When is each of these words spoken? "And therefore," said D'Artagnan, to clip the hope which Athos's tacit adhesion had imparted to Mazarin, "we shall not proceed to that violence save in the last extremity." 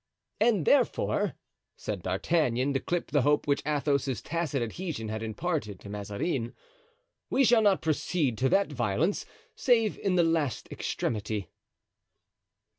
"And 0.39 0.65
therefore," 0.65 1.35
said 1.77 2.01
D'Artagnan, 2.01 2.73
to 2.73 2.79
clip 2.79 3.11
the 3.11 3.21
hope 3.21 3.45
which 3.45 3.61
Athos's 3.67 4.19
tacit 4.23 4.59
adhesion 4.63 5.09
had 5.09 5.21
imparted 5.21 5.79
to 5.79 5.89
Mazarin, 5.89 6.55
"we 7.29 7.43
shall 7.43 7.61
not 7.61 7.83
proceed 7.83 8.35
to 8.39 8.49
that 8.49 8.71
violence 8.73 9.27
save 9.55 9.99
in 9.99 10.15
the 10.15 10.23
last 10.23 10.67
extremity." 10.71 11.49